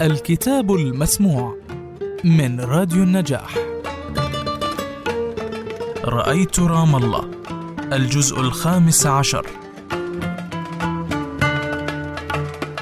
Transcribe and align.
الكتاب 0.00 0.72
المسموع 0.72 1.56
من 2.24 2.60
راديو 2.60 3.02
النجاح. 3.02 3.54
رأيت 6.04 6.60
رام 6.60 6.96
الله 6.96 7.30
الجزء 7.92 8.40
الخامس 8.40 9.06
عشر. 9.06 9.46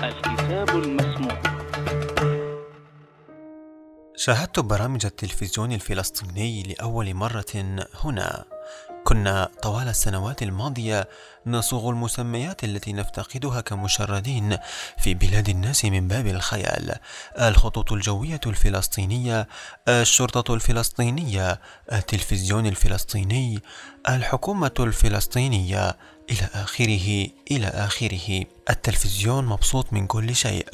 الكتاب 0.03 0.69
المسموع. 0.69 1.43
شاهدت 4.17 4.61
برامج 4.61 5.07
التلفزيون 5.07 5.73
الفلسطيني 5.73 6.63
لأول 6.63 7.15
مرة 7.15 7.83
هنا. 8.05 8.54
كنا 9.05 9.49
طوال 9.63 9.89
السنوات 9.89 10.43
الماضية 10.43 11.09
نصوغ 11.47 11.91
المسميات 11.91 12.65
التي 12.65 12.93
نفتقدها 12.93 13.61
كمشردين 13.61 14.59
في 14.99 15.15
بلاد 15.15 15.49
الناس 15.49 15.85
من 15.85 16.09
باب 16.09 16.27
الخيال. 16.27 16.95
الخطوط 17.41 17.93
الجوية 17.93 18.41
الفلسطينية 18.47 19.49
الشرطة 19.89 20.55
الفلسطينية 20.55 21.61
التلفزيون 21.93 22.67
الفلسطيني 22.67 23.63
الحكومة 24.09 24.73
الفلسطينية. 24.81 25.97
إلى 26.31 26.49
آخره 26.55 27.29
إلى 27.51 27.67
آخره. 27.67 28.45
التلفزيون 28.71 29.47
مبسوط 29.47 29.93
من 29.93 30.07
كل 30.07 30.35
شيء 30.35 30.67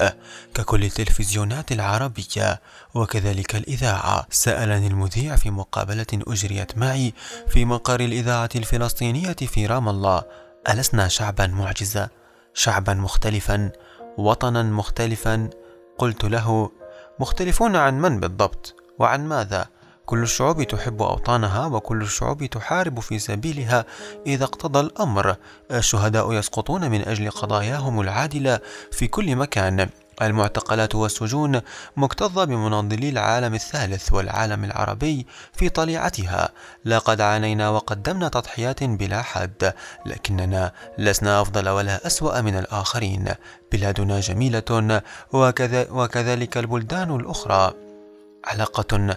ككل 0.53 0.83
التلفزيونات 0.83 1.71
العربية 1.71 2.61
وكذلك 2.93 3.55
الإذاعة. 3.55 4.27
سألني 4.29 4.87
المذيع 4.87 5.35
في 5.35 5.49
مقابلة 5.49 6.07
أجريت 6.13 6.77
معي 6.77 7.13
في 7.47 7.65
مقر 7.65 7.99
الإذاعة 7.99 8.49
الفلسطينية 8.55 9.33
في 9.33 9.65
رام 9.65 9.89
الله. 9.89 10.23
ألسنا 10.69 11.07
شعبا 11.07 11.47
معجزا 11.47 12.09
شعبا 12.53 12.93
مختلفا 12.93 13.71
وطنا 14.17 14.63
مختلفا؟ 14.63 15.49
قلت 15.97 16.23
له 16.23 16.71
مختلفون 17.19 17.75
عن 17.75 18.01
من 18.01 18.19
بالضبط؟ 18.19 18.75
وعن 18.99 19.27
ماذا؟ 19.27 19.65
كل 20.05 20.23
الشعوب 20.23 20.63
تحب 20.63 21.01
أوطانها 21.01 21.65
وكل 21.65 22.01
الشعوب 22.01 22.45
تحارب 22.45 22.99
في 22.99 23.19
سبيلها 23.19 23.85
إذا 24.27 24.43
اقتضى 24.43 24.79
الأمر. 24.79 25.35
الشهداء 25.71 26.33
يسقطون 26.33 26.91
من 26.91 27.07
أجل 27.07 27.29
قضاياهم 27.31 28.01
العادلة 28.01 28.59
في 28.91 29.07
كل 29.07 29.35
مكان. 29.35 29.89
المعتقلات 30.21 30.95
والسجون 30.95 31.61
مكتظة 31.97 32.43
بمناضلي 32.43 33.09
العالم 33.09 33.53
الثالث 33.53 34.13
والعالم 34.13 34.63
العربي 34.63 35.27
في 35.53 35.69
طليعتها. 35.69 36.49
لقد 36.85 37.21
عانينا 37.21 37.69
وقدمنا 37.69 38.27
تضحيات 38.27 38.83
بلا 38.83 39.21
حد 39.21 39.73
لكننا 40.05 40.71
لسنا 40.97 41.41
أفضل 41.41 41.69
ولا 41.69 42.07
أسوأ 42.07 42.41
من 42.41 42.57
الآخرين. 42.57 43.33
بلادنا 43.71 44.19
جميلة 44.19 45.01
وكذلك 45.91 46.57
البلدان 46.57 47.15
الأخرى. 47.15 47.73
علاقة 48.45 49.15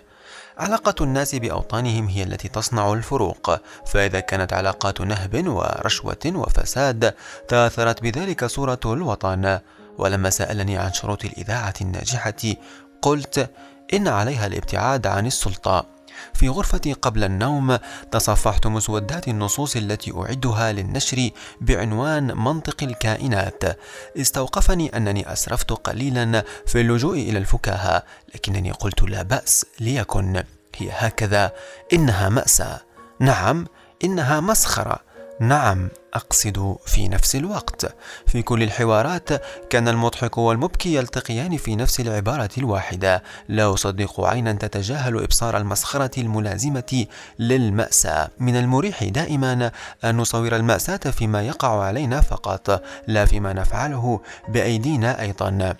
علاقة 0.58 1.04
الناس 1.04 1.34
بأوطانهم 1.34 2.08
هي 2.08 2.22
التي 2.22 2.48
تصنع 2.48 2.92
الفروق، 2.92 3.60
فإذا 3.86 4.20
كانت 4.20 4.52
علاقات 4.52 5.00
نهب 5.00 5.48
ورشوة 5.48 6.16
وفساد 6.26 7.14
تأثرت 7.48 8.02
بذلك 8.02 8.44
صورة 8.44 8.80
الوطن، 8.84 9.58
ولما 9.98 10.30
سألني 10.30 10.78
عن 10.78 10.92
شروط 10.92 11.24
الإذاعة 11.24 11.74
الناجحة 11.80 12.54
قلت 13.02 13.50
إن 13.94 14.08
عليها 14.08 14.46
الابتعاد 14.46 15.06
عن 15.06 15.26
السلطة. 15.26 15.93
في 16.34 16.48
غرفتي 16.48 16.92
قبل 16.92 17.24
النوم 17.24 17.78
تصفحت 18.10 18.66
مسودات 18.66 19.28
النصوص 19.28 19.76
التي 19.76 20.12
أعدها 20.16 20.72
للنشر 20.72 21.30
بعنوان 21.60 22.36
منطق 22.36 22.82
الكائنات. 22.82 23.62
استوقفني 24.16 24.96
أنني 24.96 25.32
أسرفت 25.32 25.72
قليلا 25.72 26.44
في 26.66 26.80
اللجوء 26.80 27.18
إلى 27.18 27.38
الفكاهة 27.38 28.02
لكنني 28.34 28.70
قلت 28.70 29.02
لا 29.02 29.22
بأس 29.22 29.66
ليكن. 29.80 30.42
هي 30.76 30.90
هكذا. 30.92 31.52
إنها 31.92 32.28
مأساة. 32.28 32.80
نعم 33.20 33.66
إنها 34.04 34.40
مسخرة. 34.40 35.13
نعم 35.40 35.88
أقصد 36.14 36.76
في 36.86 37.08
نفس 37.08 37.36
الوقت. 37.36 37.94
في 38.26 38.42
كل 38.42 38.62
الحوارات 38.62 39.28
كان 39.70 39.88
المضحك 39.88 40.38
والمبكي 40.38 40.94
يلتقيان 40.94 41.56
في 41.56 41.76
نفس 41.76 42.00
العبارة 42.00 42.50
الواحدة. 42.58 43.22
لا 43.48 43.74
أصدق 43.74 44.20
عينا 44.20 44.52
تتجاهل 44.52 45.22
إبصار 45.22 45.56
المسخرة 45.56 46.20
الملازمة 46.20 47.06
للمأساة. 47.38 48.28
من 48.38 48.56
المريح 48.56 49.04
دائما 49.04 49.70
أن 50.04 50.16
نصور 50.16 50.56
المأساة 50.56 50.96
فيما 50.96 51.42
يقع 51.42 51.82
علينا 51.82 52.20
فقط 52.20 52.82
لا 53.06 53.24
فيما 53.24 53.52
نفعله 53.52 54.20
بأيدينا 54.48 55.20
أيضا. 55.20 55.74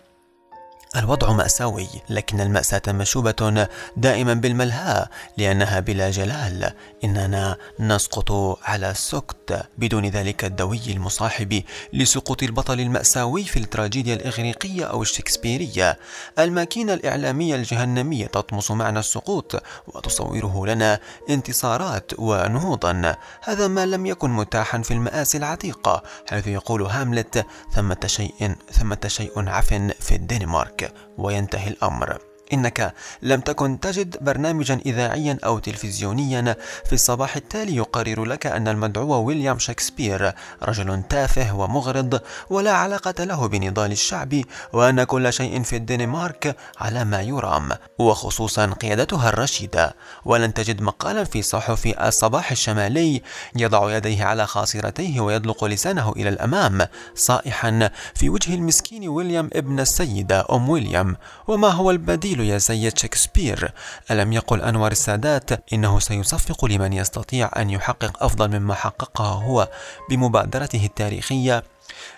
الوضع 0.97 1.33
مأساوي 1.33 1.89
لكن 2.11 2.41
المأساة 2.41 2.83
مشوبة 2.89 3.69
دائما 3.97 4.35
بالملهى 4.35 5.07
لأنها 5.37 5.81
بلا 5.81 6.11
جلال. 6.11 6.73
إننا 7.05 7.57
نسقط 7.81 8.59
على 8.65 8.91
السكت. 8.91 9.67
بدون 9.79 10.07
ذلك 10.07 10.45
الدوي 10.45 10.81
المصاحب 10.89 11.63
لسقوط 11.93 12.43
البطل 12.43 12.81
المأساوي 12.81 13.45
في 13.45 13.59
التراجيديا 13.59 14.15
الإغريقية 14.15 14.85
أو 14.85 15.03
الشكسبيرية. 15.03 15.99
الماكينة 16.39 16.95
الإعلامية 16.95 17.55
الجهنمية 17.55 18.27
تطمس 18.27 18.71
معنى 18.71 18.99
السقوط 18.99 19.63
وتصوره 19.87 20.67
لنا 20.67 21.01
انتصارات 21.31 22.13
ونهوضا. 22.19 23.17
هذا 23.43 23.69
ما 23.69 23.87
لم 23.87 24.07
يكن 24.07 24.31
متاحا 24.31 24.83
في 24.83 24.91
المآسي 24.91 25.39
العتيقة 25.39 26.03
حيث 26.31 26.47
يقول 26.47 26.83
هاملت 26.83 27.47
ثمة 27.73 28.01
شيء 28.07 28.55
ثمة 28.73 28.99
شيء 29.07 29.49
عف 29.49 29.75
في 30.01 30.15
الدنمارك. 30.15 30.84
وينتهي 31.19 31.69
الأمر. 31.69 32.19
إنك 32.55 32.95
لم 33.23 33.41
تكن 33.41 33.81
تجد 33.81 34.17
برنامجا 34.21 34.81
إذاعيا 34.87 35.39
أو 35.45 35.59
تلفزيونيا. 35.59 36.57
في 36.87 36.93
الصباح 36.93 37.37
التالي 37.37 37.77
يقرر 37.77 38.25
لك 38.25 38.47
أن 38.47 38.69
المدعو 38.69 39.25
ويليام 39.25 39.59
شكسبير 39.59 40.33
رجل 40.63 41.03
تافه 41.03 41.57
ومغرض 41.57 42.21
ولا 42.51 42.73
علاقة 42.73 43.25
له 43.25 43.49
بنضال 43.49 43.93
الشعب 43.93 44.35
وأن 44.73 45.05
كل 45.05 45.33
شيء 45.33 45.63
في 45.63 45.77
الدنمارك 45.77 46.57
على 46.81 47.05
ما 47.05 47.23
يرام. 47.23 47.69
وخصوصا 47.99 48.67
قيادتها 48.67 49.29
الرشيدة. 49.29 49.97
ولن 50.25 50.55
تجد 50.55 50.83
مقالا 50.83 51.25
في 51.25 51.43
صحف 51.43 51.87
الصباح 52.01 52.51
الشمالي 52.51 53.23
يضع 53.57 53.97
يديه 53.97 54.25
على 54.25 54.47
خاصرتيه 54.47 55.21
ويطلق 55.21 55.65
لسانه 55.65 56.13
إلى 56.17 56.29
الأمام. 56.29 56.87
صائحا 57.15 57.91
في 58.15 58.31
وجه 58.31 58.55
المسكين 58.55 59.09
ويليام 59.09 59.51
ابن 59.53 59.81
السيدة 59.81 60.47
أم 60.51 60.69
ويليام 60.69 61.17
وما 61.49 61.69
هو 61.69 61.91
البديل 61.91 62.41
يا 62.45 62.59
سيد 62.59 62.99
شكسبير. 62.99 63.73
ألم 64.11 64.33
يقل 64.33 64.63
أنور 64.63 64.93
السادات 64.93 65.73
إنه 65.73 65.99
سيصفق 65.99 66.65
لمن 66.65 66.93
يستطيع 66.93 67.51
أن 67.57 67.71
يحقق 67.71 68.23
أفضل 68.23 68.59
مما 68.61 68.75
حققه 68.75 69.25
هو 69.25 69.69
بمبادرته 70.11 70.87
التاريخية 70.87 71.65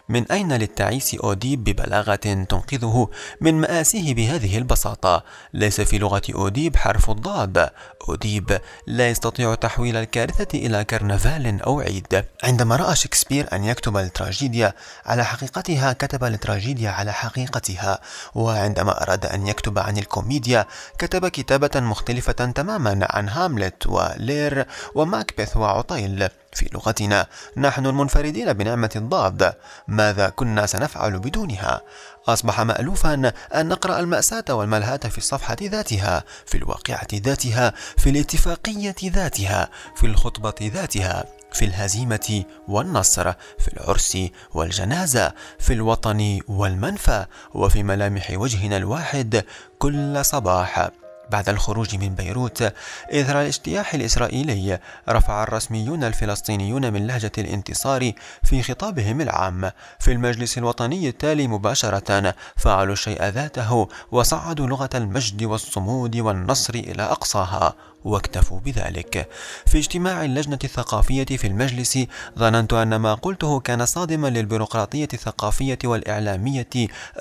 من 0.08 0.32
أين 0.32 0.52
للتعيس 0.52 1.14
أوديب 1.14 1.64
ببلاغة 1.64 2.14
تنقذه 2.14 3.08
من 3.40 3.54
مآسيه 3.54 4.14
بهذه 4.14 4.58
البساطة؟ 4.58 5.24
ليس 5.54 5.80
في 5.80 5.98
لغة 5.98 6.22
أوديب 6.34 6.76
حرف 6.76 7.10
الضاد، 7.10 7.70
أوديب 8.08 8.60
لا 8.86 9.10
يستطيع 9.10 9.54
تحويل 9.54 9.96
الكارثة 9.96 10.58
إلى 10.58 10.84
كرنفال 10.84 11.62
أو 11.62 11.80
عيد. 11.80 12.24
عندما 12.44 12.76
رأى 12.76 12.96
شكسبير 12.96 13.46
أن 13.52 13.64
يكتب 13.64 13.96
التراجيديا 13.96 14.74
على 15.06 15.24
حقيقتها 15.24 15.92
كتب 15.92 16.24
التراجيديا 16.24 16.90
على 16.90 17.12
حقيقتها، 17.12 18.00
وعندما 18.34 19.02
أراد 19.02 19.26
أن 19.26 19.46
يكتب 19.46 19.78
عن 19.78 19.98
الكوميديا 19.98 20.66
كتب 20.98 21.28
كتابة 21.28 21.80
مختلفة 21.80 22.32
تماما 22.32 23.06
عن 23.10 23.28
هاملت 23.28 23.86
ولير 23.86 24.66
وماكبث 24.94 25.56
وعطيل. 25.56 26.28
في 26.56 26.68
لغتنا. 26.74 27.26
نحن 27.56 27.86
المنفردين 27.86 28.52
بنعمة 28.52 28.90
الضاد 28.96 29.52
ماذا 29.88 30.28
كنا 30.28 30.66
سنفعل 30.66 31.18
بدونها؟ 31.18 31.80
أصبح 32.28 32.60
مألوفا 32.60 33.32
أن 33.54 33.68
نقرأ 33.68 34.00
المأساة 34.00 34.44
والملهاة 34.50 34.96
في 34.96 35.18
الصفحة 35.18 35.56
ذاتها 35.62 36.24
في 36.46 36.56
الواقعة 36.58 37.08
ذاتها 37.14 37.72
في 37.96 38.10
الاتفاقية 38.10 38.94
ذاتها 39.04 39.68
في 39.96 40.06
الخطبة 40.06 40.54
ذاتها 40.62 41.24
في 41.52 41.64
الهزيمة 41.64 42.44
والنصر 42.68 43.32
في 43.32 43.68
العرس 43.72 44.18
والجنازة 44.54 45.32
في 45.58 45.72
الوطن 45.72 46.40
والمنفى 46.48 47.26
وفي 47.54 47.82
ملامح 47.82 48.30
وجهنا 48.30 48.76
الواحد 48.76 49.44
كل 49.78 50.24
صباح. 50.24 50.90
بعد 51.30 51.48
الخروج 51.48 51.96
من 51.96 52.14
بيروت 52.14 52.62
إثر 53.10 53.40
الاجتياح 53.40 53.94
الإسرائيلي 53.94 54.78
رفع 55.08 55.42
الرسميون 55.42 56.04
الفلسطينيون 56.04 56.92
من 56.92 57.06
لهجة 57.06 57.32
الانتصار 57.38 58.12
في 58.42 58.62
خطابهم 58.62 59.20
العام. 59.20 59.70
في 59.98 60.12
المجلس 60.12 60.58
الوطني 60.58 61.08
التالي 61.08 61.48
مباشرة 61.48 62.34
فعلوا 62.56 62.92
الشيء 62.92 63.24
ذاته 63.24 63.88
وصعدوا 64.12 64.66
لغة 64.66 64.90
المجد 64.94 65.44
والصمود 65.44 66.16
والنصر 66.16 66.74
إلى 66.74 67.02
أقصاها. 67.02 67.74
واكتفوا 68.06 68.60
بذلك. 68.60 69.28
في 69.66 69.78
اجتماع 69.78 70.24
اللجنة 70.24 70.58
الثقافية 70.64 71.24
في 71.24 71.46
المجلس 71.46 71.98
ظننت 72.38 72.72
أن 72.72 72.96
ما 72.96 73.14
قلته 73.14 73.60
كان 73.60 73.86
صادما 73.86 74.28
للبيروقراطية 74.28 75.08
الثقافية 75.12 75.78
والإعلامية 75.84 76.68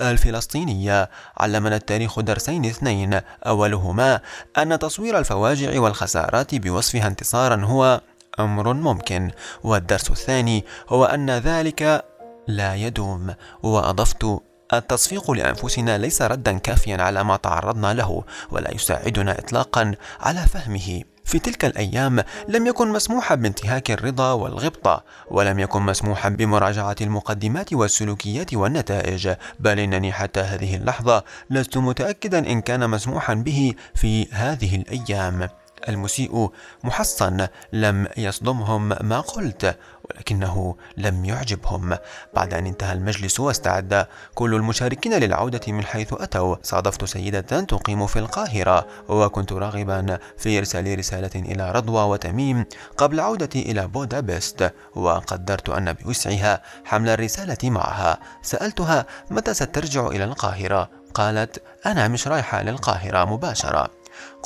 الفلسطينية. 0.00 1.10
علمنا 1.36 1.76
التاريخ 1.76 2.20
درسين 2.20 2.64
اثنين. 2.64 3.20
أولهما 3.46 4.20
أن 4.58 4.78
تصوير 4.78 5.18
الفواجع 5.18 5.80
والخسارات 5.80 6.54
بوصفها 6.54 7.06
انتصارا 7.06 7.64
هو 7.64 8.00
أمر 8.38 8.72
ممكن. 8.72 9.30
والدرس 9.64 10.10
الثاني 10.10 10.64
هو 10.88 11.04
أن 11.04 11.30
ذلك 11.30 12.04
لا 12.48 12.74
يدوم. 12.74 13.34
وأضفت 13.62 14.40
التصفيق 14.72 15.30
لأنفسنا 15.30 15.98
ليس 15.98 16.22
ردا 16.22 16.58
كافيا 16.58 17.02
على 17.02 17.24
ما 17.24 17.36
تعرضنا 17.36 17.94
له 17.94 18.24
ولا 18.50 18.74
يساعدنا 18.74 19.38
إطلاقا 19.38 19.94
على 20.20 20.40
فهمه. 20.40 21.02
في 21.24 21.38
تلك 21.38 21.64
الأيام 21.64 22.22
لم 22.48 22.66
يكن 22.66 22.88
مسموحا 22.88 23.34
بانتهاك 23.34 23.90
الرضا 23.90 24.32
والغبطة 24.32 25.04
ولم 25.30 25.58
يكن 25.58 25.82
مسموحا 25.82 26.28
بمراجعة 26.28 26.96
المقدمات 27.00 27.72
والسلوكيات 27.72 28.54
والنتائج. 28.54 29.34
بل 29.60 29.78
إنني 29.78 30.12
حتى 30.12 30.40
هذه 30.40 30.76
اللحظة 30.76 31.24
لست 31.50 31.76
متأكدا 31.76 32.38
إن 32.38 32.60
كان 32.60 32.90
مسموحا 32.90 33.34
به 33.34 33.74
في 33.94 34.28
هذه 34.30 34.76
الأيام. 34.76 35.48
المسيء 35.88 36.50
محصن 36.84 37.46
لم 37.72 38.08
يصدمهم 38.16 38.88
ما 38.88 39.20
قلت 39.20 39.76
ولكنه 40.04 40.76
لم 40.96 41.24
يعجبهم. 41.24 41.96
بعد 42.34 42.54
أن 42.54 42.66
انتهى 42.66 42.92
المجلس 42.92 43.40
واستعد 43.40 44.06
كل 44.34 44.54
المشاركين 44.54 45.14
للعودة 45.14 45.60
من 45.68 45.84
حيث 45.84 46.12
أتوا 46.12 46.56
صادفت 46.62 47.04
سيدة 47.04 47.40
تقيم 47.40 48.06
في 48.06 48.18
القاهرة 48.18 48.86
وكنت 49.08 49.52
راغبا 49.52 50.18
في 50.38 50.58
إرسال 50.58 50.98
رسالة 50.98 51.30
إلى 51.34 51.72
رضوى 51.72 52.02
وتميم 52.02 52.64
قبل 52.96 53.20
عودتي 53.20 53.62
إلى 53.62 53.86
بودابست 53.86 54.72
وقدرت 54.94 55.68
أن 55.68 55.92
بوسعها 55.92 56.62
حمل 56.84 57.08
الرسالة 57.08 57.70
معها. 57.70 58.18
سألتها 58.42 59.06
متى 59.30 59.54
سترجع 59.54 60.06
إلى 60.06 60.24
القاهرة؟ 60.24 60.90
قالت 61.14 61.62
أنا 61.86 62.08
مش 62.08 62.28
رايحة 62.28 62.62
للقاهرة 62.62 63.24
مباشرة. 63.24 63.90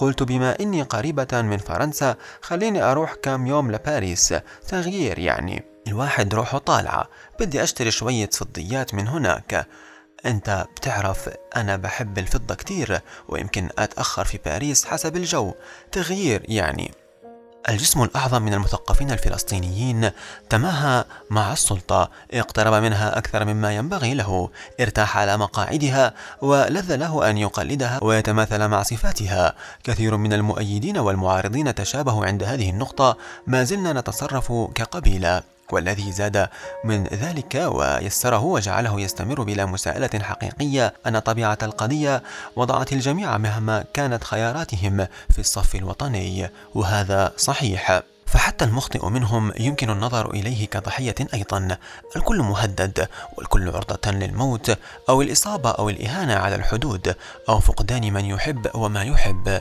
قلت 0.01 0.23
بما 0.23 0.61
إني 0.61 0.83
قريبة 0.83 1.29
من 1.43 1.59
فرنسا 1.59 2.17
خليني 2.41 2.83
أروح 2.83 3.15
كام 3.15 3.47
يوم 3.47 3.73
لباريس. 3.73 4.35
تغيير 4.69 5.19
يعني. 5.19 5.65
الواحد 5.87 6.35
روحه 6.35 6.59
طالعة. 6.59 7.09
بدي 7.41 7.63
أشتري 7.63 7.91
شوية 7.91 8.31
فضيات 8.33 8.95
من 8.95 9.09
هناك. 9.09 9.67
أنت 10.27 10.67
بتعرف 10.77 11.31
أنا 11.57 11.77
بحب 11.77 12.19
الفضة 12.19 12.55
كتير 12.55 13.01
ويمكن 13.29 13.69
أتأخر 13.79 14.25
في 14.25 14.39
باريس 14.45 14.85
حسب 14.85 15.17
الجو. 15.17 15.55
تغيير 15.93 16.43
يعني. 16.49 16.91
الجسم 17.69 18.03
الأعظم 18.03 18.43
من 18.43 18.55
المثقفين 18.55 19.11
الفلسطينيين 19.11 20.11
تماهى 20.49 21.05
مع 21.31 21.53
السلطة 21.53 22.11
اقترب 22.33 22.83
منها 22.83 23.19
أكثر 23.19 23.45
مما 23.45 23.77
ينبغي 23.77 24.15
له 24.15 24.51
ارتاح 24.81 25.19
على 25.19 25.37
مقاعدها 25.37 26.15
ولذ 26.43 26.97
له 26.97 27.31
أن 27.31 27.39
يقلدها 27.39 27.99
ويتماثل 28.03 28.69
مع 28.69 28.83
صفاتها. 28.83 29.55
كثير 29.85 30.17
من 30.17 30.33
المؤيدين 30.33 30.99
والمعارضين 30.99 31.75
تشابهوا 31.75 32.27
عند 32.27 32.43
هذه 32.43 32.71
النقطة 32.71 33.17
ما 33.47 33.65
زلنا 33.65 33.93
نتصرف 33.93 34.53
كقبيلة. 34.75 35.43
والذي 35.73 36.13
زاد 36.13 36.49
من 36.85 37.05
ذلك 37.05 37.55
ويسره 37.55 38.43
وجعله 38.45 39.01
يستمر 39.01 39.43
بلا 39.43 39.67
مساءلة 39.67 40.11
حقيقية 40.23 40.95
أن 41.07 41.19
طبيعة 41.19 41.59
القضية 41.63 42.23
وضعت 42.57 42.93
الجميع 42.93 43.39
مهما 43.39 43.85
كانت 43.95 44.25
خياراتهم 44.25 45.07
في 45.31 45.39
الصف 45.39 45.75
الوطني 45.75 46.51
وهذا 46.75 47.33
صحيح. 47.37 48.03
فحتى 48.27 48.65
المخطئ 48.65 49.07
منهم 49.07 49.53
يمكن 49.59 49.91
النظر 49.91 50.31
إليه 50.31 50.67
كضحية 50.67 51.15
أيضا. 51.35 51.77
الكل 52.17 52.39
مهدد 52.39 53.09
والكل 53.39 53.69
عرضة 53.69 54.11
للموت 54.11 54.79
أو 55.09 55.23
الإصابة 55.23 55.71
أو 55.71 55.89
الإهانة 55.89 56.35
على 56.35 56.55
الحدود 56.55 57.17
أو 57.49 57.61
فقدان 57.61 58.13
من 58.13 58.25
يحب 58.25 58.71
وما 58.75 59.03
يحب. 59.03 59.61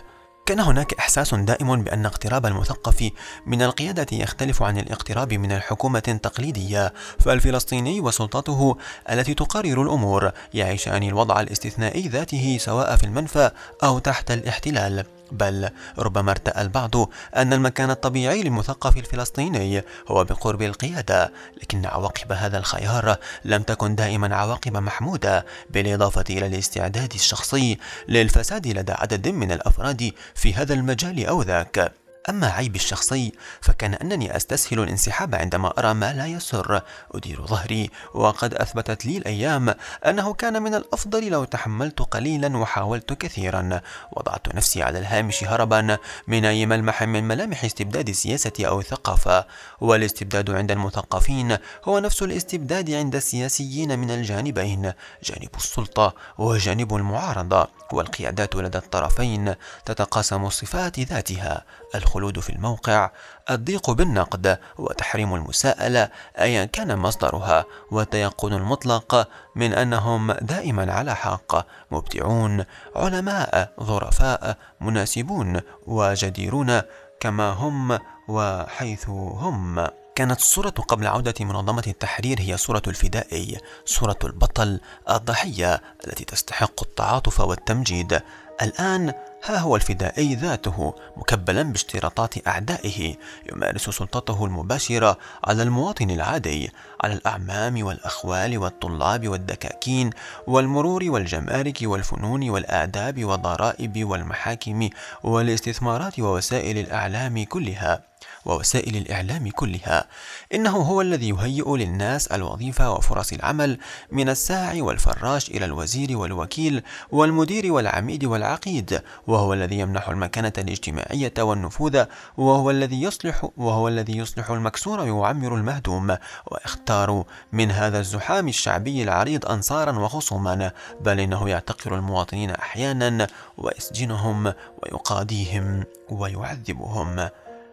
كان 0.50 0.60
هناك 0.60 0.94
إحساس 0.94 1.34
دائم 1.34 1.84
بأن 1.84 2.06
اقتراب 2.06 2.46
المثقف 2.46 3.12
من 3.46 3.62
القيادة 3.62 4.08
يختلف 4.12 4.64
عن 4.64 4.78
الاقتراب 4.78 5.34
من 5.34 5.52
الحكومة 5.52 6.04
التقليدية 6.08 6.94
فالفلسطيني 7.20 8.00
وسلطته 8.00 8.78
التي 9.10 9.34
تقرر 9.34 9.82
الأمور 9.82 10.32
يعيشان 10.54 11.04
الوضع 11.04 11.42
الاستثنائي 11.42 12.08
ذاته 12.08 12.58
سواء 12.60 12.96
في 12.96 13.04
المنفى 13.04 13.52
أو 13.84 14.00
تحت 14.00 14.32
الاحتلال. 14.32 15.19
بل 15.32 15.70
ربما 15.98 16.32
ارتأى 16.32 16.62
البعض 16.62 16.96
أن 17.36 17.54
المكان 17.54 17.90
الطبيعي 17.90 18.44
للمثقف 18.44 18.98
الفلسطيني 18.98 19.84
هو 20.08 20.24
بقرب 20.24 20.62
القيادة 20.62 21.32
لكن 21.62 21.86
عواقب 21.86 22.32
هذا 22.32 22.58
الخيار 22.58 23.16
لم 23.46 23.64
تكن 23.64 23.96
دائما 23.96 24.36
عواقب 24.36 24.78
محمودة 24.78 25.46
بالإضافة 25.70 26.24
إلى 26.30 26.48
الاستعداد 26.48 27.14
الشخصي 27.14 27.78
للفساد 28.08 28.68
لدى 28.68 28.92
عدد 28.92 29.28
من 29.28 29.52
الأفراد 29.52 30.12
في 30.36 30.54
هذا 30.54 30.74
المجال 30.74 31.26
أو 31.26 31.42
ذاك. 31.42 31.99
أما 32.30 32.48
عيبي 32.48 32.80
الشخصي 32.80 33.32
فكان 33.62 33.94
أنني 33.94 34.36
أستسهل 34.36 34.80
الانسحاب 34.80 35.36
عندما 35.36 35.74
أرى 35.80 35.94
ما 35.94 36.14
لا 36.14 36.26
يسر. 36.26 36.82
أدير 37.12 37.46
ظهري 37.48 37.90
وقد 38.14 38.54
أثبتت 38.54 39.06
لي 39.06 39.18
الأيام 39.18 39.76
أنه 40.06 40.34
كان 40.34 40.64
من 40.64 40.76
الأفضل 40.76 41.30
لو 41.30 41.44
تحملت 41.44 42.02
قليلا 42.02 42.58
وحاولت 42.58 43.14
كثيرا. 43.14 43.82
وضعت 44.12 44.56
نفسي 44.56 44.84
على 44.84 45.00
الهامش 45.00 45.44
هربا 45.44 45.98
من 46.28 46.46
أي 46.46 46.66
ملمح 46.66 47.04
من 47.04 47.24
ملامح 47.24 47.64
استبداد 47.64 48.10
السياسة 48.10 48.52
أو 48.60 48.80
الثقافة. 48.80 49.46
والاستبداد 49.82 50.50
عند 50.50 50.72
المثقفين 50.72 51.58
هو 51.84 52.00
نفس 52.00 52.24
الاستبداد 52.24 52.92
عند 52.92 53.16
السياسيين 53.16 54.00
من 54.00 54.12
الجانبين 54.12 54.94
جانب 55.24 55.50
السلطة 55.58 56.16
وجانب 56.38 56.96
المعارضة 56.96 57.68
والقيادات 57.94 58.56
لدى 58.56 58.78
الطرفين 58.78 59.56
تتقاسم 59.86 60.46
الصفات 60.46 61.00
ذاتها. 61.00 61.66
الخلود 62.10 62.40
في 62.40 62.50
الموقع 62.50 63.12
الضيق 63.50 63.92
بالنقد 63.92 64.60
وتحريم 64.78 65.36
المساءلة 65.36 66.10
ايا 66.40 66.66
كان 66.66 67.00
مصدرها 67.00 67.66
والتيقن 67.92 68.54
المطلق 68.54 69.28
من 69.56 69.74
أنهم 69.74 70.32
دائما 70.32 70.94
على 70.94 71.16
حق 71.16 71.66
مبدعون 71.92 72.66
علماء 72.96 73.74
ظرفاء 73.84 74.58
مناسبون 74.82 75.62
وجديرون 75.88 76.82
كما 77.20 77.50
هم 77.50 78.00
وحيث 78.28 79.10
هم 79.10 79.88
كانت 80.16 80.40
الصورة 80.40 80.70
قبل 80.70 81.08
عودة 81.08 81.34
منظمة 81.40 81.84
التحرير 81.88 82.42
هي 82.42 82.58
صورة 82.58 82.82
الفدائي، 82.88 83.58
صورة 83.86 84.20
البطل، 84.24 84.80
الضحية 85.10 85.82
التي 86.08 86.26
تستحق 86.26 86.84
التعاطف 86.84 87.40
والتمجيد. 87.40 88.22
الآن 88.62 89.14
ها 89.46 89.58
هو 89.58 89.76
الفدائي 89.76 90.36
ذاته 90.36 90.94
مكبلا 91.18 91.64
باشتراطات 91.64 92.48
أعدائه 92.48 93.16
يمارس 93.52 93.90
سلطته 93.90 94.46
المباشرة 94.46 95.18
على 95.44 95.64
المواطن 95.64 96.10
العادي 96.10 96.72
على 97.04 97.14
الأعمام 97.14 97.84
والأخوال 97.84 98.58
والطلاب 98.58 99.28
والدكاكين 99.28 100.10
والمرور 100.48 101.04
والجمارك 101.04 101.78
والفنون 101.82 102.50
والآداب 102.50 103.26
والضرائب 103.26 104.04
والمحاكم 104.04 104.90
والاستثمارات 105.24 106.20
ووسائل 106.20 106.78
الأعلام 106.78 107.44
كلها. 107.44 108.09
ووسائل 108.46 108.96
الإعلام 108.96 109.50
كلها. 109.50 110.08
إنه 110.54 110.78
هو 110.78 111.02
الذي 111.02 111.30
يهيئ 111.30 111.76
للناس 111.78 112.28
الوظيفة 112.28 112.92
وفرص 112.92 113.34
العمل 113.34 113.78
من 114.12 114.30
الساعي 114.30 114.82
والفراش 114.82 115.50
إلى 115.50 115.66
الوزير 115.66 116.18
والوكيل 116.18 116.84
والمدير 117.12 117.74
والعميد 117.74 118.26
والعقيد 118.26 119.02
وهو 119.28 119.54
الذي 119.54 119.80
يمنح 119.80 120.10
المكانة 120.10 120.54
الاجتماعية 120.58 121.34
والنفوذ 121.40 122.04
وهو 122.38 122.72
الذي 122.72 123.02
يصلح 123.02 123.48
وهو 123.58 123.88
الذي 123.88 124.18
يصلح 124.18 124.50
المكسور 124.50 125.00
ويعمر 125.00 125.56
المهدوم. 125.56 126.18
ويختار 126.52 127.24
من 127.52 127.72
هذا 127.72 128.00
الزحام 128.00 128.48
الشعبي 128.48 129.04
العريض 129.04 129.46
أنصارا 129.46 130.00
وخصوما 130.00 130.72
بل 131.02 131.20
إنه 131.20 131.50
يعتقل 131.50 131.94
المواطنين 131.94 132.52
أحيانا 132.52 133.28
ويسجنهم 133.58 134.54
ويقاضيهم 134.84 135.84
ويعذبهم. 136.10 137.30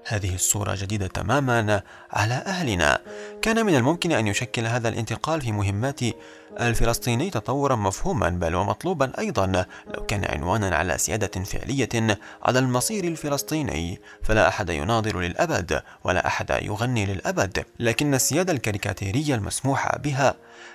هذه 0.09 0.35
الصورة 0.35 0.75
جديدة 0.75 1.07
تماما 1.07 1.83
على 2.11 2.35
أهلنا. 2.35 2.99
كان 3.43 3.67
من 3.67 3.75
الممكن 3.75 4.13
أن 4.13 4.27
يشكل 4.27 4.67
هذا 4.67 4.89
الانتقال 4.89 5.41
في 5.41 5.53
مهمات 5.53 6.01
الفلسطيني 6.61 7.31
تطورا 7.31 7.77
مفهوما 7.77 8.29
بل 8.29 8.55
ومطلوبا 8.55 9.13
أيضا. 9.19 9.67
لو 9.95 10.07
كان 10.07 10.25
عنوانا 10.25 10.77
على 10.77 10.99
سيادة 10.99 11.45
فعلية 11.45 12.19
على 12.43 12.59
المصير 12.59 13.05
الفلسطيني 13.05 14.01
فلا 14.23 14.49
أحد 14.49 14.71
يناضل 14.71 15.23
للأبد 15.23 15.83
ولا 16.05 16.27
أحد 16.27 16.51
يغني 16.63 17.07
للأبد. 17.07 17.65
لكن 17.81 18.15
السيادة 18.15 18.53
الكاريكاتيرية 18.53 19.35
المسموح 19.35 19.97
بها 19.99 20.35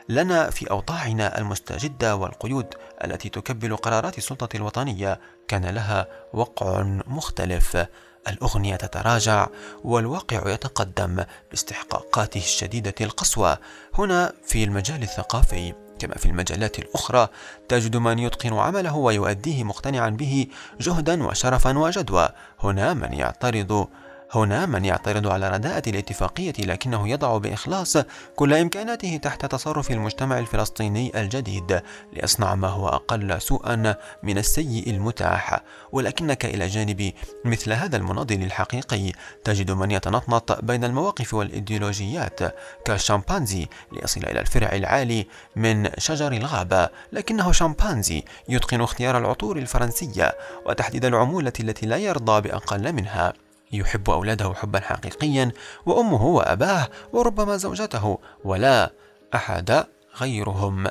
لنا 0.09 0.49
في 0.49 0.71
أوضاعنا 0.71 1.37
المستجدة 1.37 2.15
والقيود 2.15 2.65
التي 3.03 3.29
تكبل 3.29 3.75
قرارات 3.75 4.17
السلطة 4.17 4.49
الوطنية 4.55 5.19
كان 5.47 5.65
لها 5.65 6.07
وقع 6.33 6.81
مختلف. 7.07 7.77
الأغنية 8.27 8.75
تتراجع 8.75 9.47
والواقع 9.83 10.49
يتقدم 10.53 11.23
باستحقاقاته 11.49 12.37
الشديدة 12.37 12.95
القسوة. 13.01 13.57
هنا 13.93 14.33
في 14.45 14.63
المجال 14.63 15.03
الثقافي 15.03 15.73
كما 15.99 16.15
في 16.15 16.25
المجالات 16.25 16.79
الأخرى 16.79 17.27
تجد 17.69 17.95
من 17.95 18.19
يتقن 18.19 18.53
عمله 18.53 18.95
ويؤديه 18.95 19.63
مقتنعا 19.63 20.09
به 20.09 20.47
جهدا 20.81 21.23
وشرفا 21.23 21.77
وجدوى. 21.77 22.29
هنا 22.59 22.93
من 22.93 23.13
يعترض 23.13 23.87
هنا 24.33 24.65
من 24.65 24.85
يعترض 24.85 25.27
على 25.27 25.49
رداءة 25.49 25.89
الاتفاقية 25.89 26.53
لكنه 26.59 27.09
يضع 27.09 27.37
بإخلاص 27.37 27.97
كل 28.35 28.53
إمكاناته 28.53 29.17
تحت 29.17 29.45
تصرف 29.45 29.91
المجتمع 29.91 30.39
الفلسطيني 30.39 31.21
الجديد 31.21 31.81
ليصنع 32.13 32.55
ما 32.55 32.67
هو 32.67 32.87
أقل 32.87 33.41
سوءا 33.41 33.95
من 34.23 34.37
السيء 34.37 34.89
المتاح. 34.89 35.61
ولكنك 35.91 36.45
إلى 36.45 36.67
جانب 36.67 37.13
مثل 37.45 37.73
هذا 37.73 37.97
المناضل 37.97 38.43
الحقيقي 38.43 39.11
تجد 39.43 39.71
من 39.71 39.91
يتنطنط 39.91 40.63
بين 40.63 40.83
المواقف 40.83 41.33
والإيديولوجيات 41.33 42.39
كالشامبانزي 42.85 43.67
ليصل 43.91 44.23
إلى 44.23 44.39
الفرع 44.39 44.69
العالي 44.71 45.27
من 45.55 45.89
شجر 45.97 46.31
الغابة 46.31 46.89
لكنه 47.11 47.51
شامبانزي 47.51 48.23
يتقن 48.49 48.81
اختيار 48.81 49.17
العطور 49.17 49.57
الفرنسية 49.57 50.35
وتحديد 50.65 51.05
العمولة 51.05 51.53
التي 51.59 51.85
لا 51.85 51.97
يرضى 51.97 52.41
بأقل 52.41 52.93
منها. 52.93 53.33
يحب 53.73 54.09
أولاده 54.09 54.53
حبا 54.53 54.79
حقيقيا 54.79 55.51
وأمه 55.85 56.25
وأباه 56.25 56.89
وربما 57.13 57.57
زوجته 57.57 58.19
ولا 58.43 58.91
أحد 59.35 59.85
غيرهم. 60.21 60.87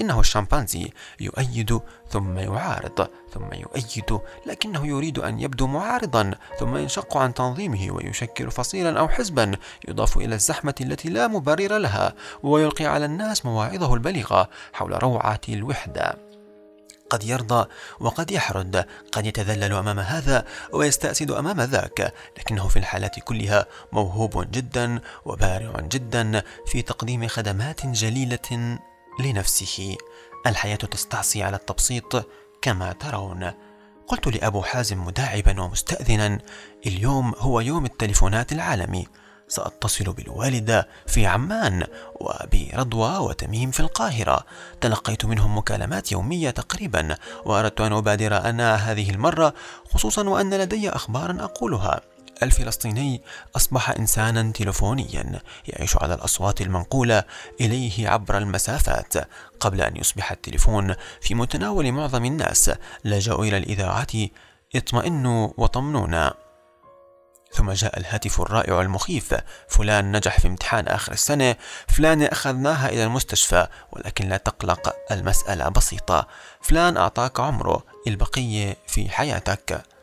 إنه 0.00 0.20
الشمبانزي 0.20 0.92
يؤيد 1.20 1.80
ثم 2.10 2.38
يعارض 2.38 3.08
ثم 3.32 3.52
يؤيد 3.52 4.20
لكنه 4.46 4.86
يريد 4.86 5.18
أن 5.18 5.40
يبدو 5.40 5.66
معارضا 5.66 6.30
ثم 6.58 6.76
ينشق 6.76 7.16
عن 7.16 7.34
تنظيمه 7.34 7.90
ويشكل 7.90 8.50
فصيلا 8.50 8.98
أو 8.98 9.08
حزبا 9.08 9.52
يضاف 9.88 10.16
إلى 10.16 10.34
الزحمة 10.34 10.74
التي 10.80 11.08
لا 11.08 11.28
مبرر 11.28 11.78
لها 11.78 12.14
ويلقي 12.42 12.86
على 12.86 13.04
الناس 13.04 13.46
مواعظه 13.46 13.94
البليغة 13.94 14.48
حول 14.72 15.02
روعة 15.02 15.40
الوحدة. 15.48 16.23
قد 17.10 17.24
يرضى 17.24 17.68
وقد 18.00 18.30
يحرد 18.30 18.86
قد 19.12 19.26
يتذلل 19.26 19.72
أمام 19.72 19.98
هذا 19.98 20.44
ويستأسد 20.72 21.30
أمام 21.30 21.60
ذاك 21.60 22.14
لكنه 22.38 22.68
في 22.68 22.78
الحالات 22.78 23.20
كلها 23.20 23.66
موهوب 23.92 24.50
جدا 24.50 25.00
وبارع 25.24 25.80
جدا 25.80 26.42
في 26.66 26.82
تقديم 26.82 27.28
خدمات 27.28 27.86
جليلة 27.86 28.78
لنفسه. 29.20 29.96
الحياة 30.46 30.76
تستعصي 30.76 31.42
على 31.42 31.56
التبسيط 31.56 32.28
كما 32.62 32.92
ترون. 32.92 33.52
قلت 34.08 34.26
لأبو 34.26 34.62
حازم 34.62 35.04
مداعبا 35.04 35.60
ومستاذنا 35.60 36.38
اليوم 36.86 37.34
هو 37.38 37.60
يوم 37.60 37.84
التليفونات 37.84 38.52
العالمي. 38.52 39.06
سأتصل 39.48 40.12
بالوالدة 40.12 40.88
في 41.06 41.26
عمان 41.26 41.86
وبرضوى 42.14 43.18
وتميم 43.18 43.70
في 43.70 43.80
القاهرة. 43.80 44.44
تلقيت 44.80 45.24
منهم 45.24 45.58
مكالمات 45.58 46.12
يومية 46.12 46.50
تقريبا 46.50 47.16
وأردت 47.44 47.80
أن 47.80 47.92
أبادر 47.92 48.36
أنا 48.36 48.74
هذه 48.74 49.10
المرة 49.10 49.54
خصوصا 49.94 50.28
وأن 50.28 50.54
لدي 50.54 50.90
أخبارا 50.90 51.44
أقولها. 51.44 52.00
الفلسطيني 52.42 53.22
أصبح 53.56 53.90
إنسانا 53.90 54.52
تلفونيا 54.52 55.40
يعيش 55.68 55.96
على 55.96 56.14
الأصوات 56.14 56.60
المنقولة 56.60 57.24
إليه 57.60 58.08
عبر 58.08 58.38
المسافات. 58.38 59.14
قبل 59.60 59.80
أن 59.80 59.96
يصبح 59.96 60.32
التليفون 60.32 60.94
في 61.20 61.34
متناول 61.34 61.92
معظم 61.92 62.24
الناس 62.24 62.70
لجأوا 63.04 63.44
إلى 63.44 63.56
الإذاعة 63.56 64.06
اطمئنوا 64.76 65.48
وطمنونا. 65.56 66.43
ثم 67.54 67.72
جاء 67.72 67.98
الهاتف 68.00 68.40
الرائع 68.40 68.80
المخيف 68.80 69.34
فلان 69.68 70.16
نجح 70.16 70.40
في 70.40 70.48
امتحان 70.48 70.88
آخر 70.88 71.12
السنة 71.12 71.56
فلان 71.88 72.22
أخذناها 72.22 72.88
إلى 72.88 73.04
المستشفى 73.04 73.66
ولكن 73.92 74.28
لا 74.28 74.36
تقلق 74.36 74.96
المسألة 75.10 75.68
بسيطة. 75.68 76.26
فلان 76.60 76.96
أعطاك 76.96 77.40
عمره 77.40 77.84
البقية 78.06 78.76
في 78.86 79.08
حياتك. 79.08 79.93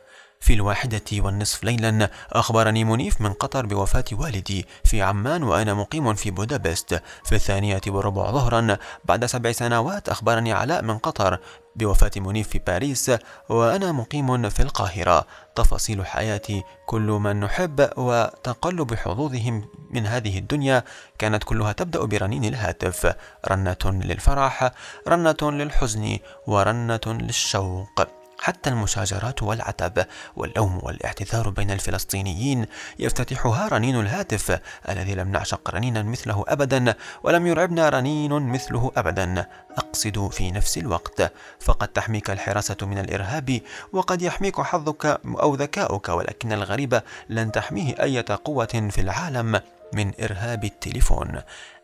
في 0.41 0.53
الواحدة 0.53 1.01
والنصف 1.11 1.63
ليلا. 1.63 2.09
أخبرني 2.31 2.83
منيف 2.83 3.21
من 3.21 3.33
قطر 3.33 3.65
بوفاة 3.65 4.05
والدي 4.11 4.65
في 4.83 5.01
عمان 5.01 5.43
وأنا 5.43 5.73
مقيم 5.73 6.13
في 6.13 6.31
بودابست. 6.31 7.01
في 7.25 7.35
الثانية 7.35 7.81
والربع 7.87 8.31
ظهرا 8.31 8.77
بعد 9.05 9.25
سبع 9.25 9.51
سنوات 9.51 10.09
أخبرني 10.09 10.53
علاء 10.53 10.81
من 10.81 10.97
قطر 10.97 11.39
بوفاة 11.75 12.11
منيف 12.15 12.47
في 12.47 12.59
باريس 12.59 13.11
وأنا 13.49 13.91
مقيم 13.91 14.49
في 14.49 14.63
القاهرة. 14.63 15.25
تفاصيل 15.55 16.05
حياتي 16.05 16.63
كل 16.85 17.01
من 17.01 17.39
نحب 17.39 17.89
وتقلب 17.97 18.95
حظوظهم 18.95 19.69
من 19.89 20.05
هذه 20.05 20.37
الدنيا 20.37 20.83
كانت 21.19 21.43
كلها 21.43 21.71
تبدأ 21.71 22.05
برنين 22.05 22.45
الهاتف. 22.45 23.13
رنة 23.51 23.83
للفرح 23.85 24.71
رنة 25.07 25.37
للحزن 25.41 26.17
ورنة 26.47 27.01
للشوق. 27.07 28.20
حتى 28.41 28.69
المشاجرات 28.69 29.43
والعتب 29.43 30.05
واللوم 30.35 30.79
والاعتذار 30.83 31.49
بين 31.49 31.71
الفلسطينيين 31.71 32.65
يفتتحها 32.99 33.67
رنين 33.67 33.99
الهاتف 33.99 34.59
الذي 34.89 35.15
لم 35.15 35.31
نعشق 35.31 35.69
رنينا 35.69 36.03
مثله 36.03 36.45
ابدا 36.47 36.95
ولم 37.23 37.47
يرعبنا 37.47 37.89
رنين 37.89 38.31
مثله 38.33 38.91
ابدا. 38.97 39.47
أقصد 39.77 40.29
في 40.31 40.51
نفس 40.51 40.77
الوقت 40.77 41.31
فقد 41.59 41.87
تحميك 41.87 42.29
الحراسة 42.29 42.77
من 42.81 42.97
الإرهاب 42.97 43.61
وقد 43.93 44.21
يحميك 44.21 44.61
حظك 44.61 45.05
أو 45.25 45.55
ذكاؤك 45.55 46.09
ولكن 46.09 46.53
الغريب 46.53 47.01
لن 47.29 47.51
تحميه 47.51 48.03
إيه 48.03 48.25
قوة 48.45 48.89
في 48.91 49.01
العالم. 49.01 49.61
من 49.93 50.11
إرهاب 50.23 50.63
التليفون. 50.63 51.41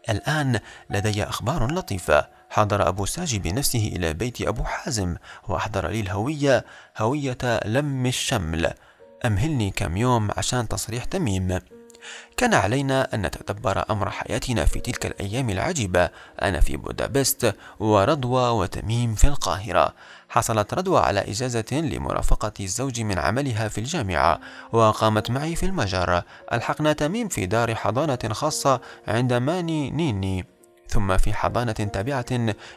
الآن 0.09 0.59
لدي 0.89 1.23
أخبار 1.23 1.71
لطيفة. 1.71 2.27
حضر 2.49 2.87
أبو 2.87 3.05
ساجي 3.05 3.39
بنفسه 3.39 3.91
إلى 3.95 4.13
بيت 4.13 4.41
أبو 4.41 4.63
حازم 4.63 5.15
وأحضر 5.47 5.87
لي 5.87 5.99
الهوية 5.99 6.65
هوية 6.97 7.37
لم 7.65 8.05
الشمل. 8.05 8.73
أمهلني 9.25 9.71
كم 9.71 9.97
يوم 9.97 10.29
عشان 10.37 10.67
تصريح 10.67 11.03
تميم. 11.03 11.59
كان 12.37 12.53
علينا 12.53 13.15
أن 13.15 13.21
نتدبر 13.21 13.83
أمر 13.89 14.09
حياتنا 14.09 14.65
في 14.65 14.79
تلك 14.79 15.05
الأيام 15.05 15.49
العجيبة. 15.49 16.09
أنا 16.41 16.59
في 16.59 16.77
بودابست 16.77 17.55
ورضوى 17.79 18.49
وتميم 18.49 19.15
في 19.15 19.27
القاهرة. 19.27 19.93
حصلت 20.29 20.73
رضوى 20.73 20.99
على 20.99 21.19
إجازة 21.19 21.65
لمرافقة 21.71 22.53
الزوج 22.59 23.01
من 23.01 23.19
عملها 23.19 23.67
في 23.67 23.77
الجامعة 23.77 24.39
وقامت 24.71 25.31
معي 25.31 25.55
في 25.55 25.65
المجر. 25.65 26.21
ألحقنا 26.53 26.93
تميم 26.93 27.27
في 27.27 27.45
دار 27.45 27.75
حضانة 27.75 28.19
خاصة 28.31 28.81
عند 29.07 29.33
ماني 29.33 29.91
نيني. 29.91 30.56
ثم 30.89 31.17
في 31.17 31.33
حضانة 31.33 31.71
تابعة 31.71 32.25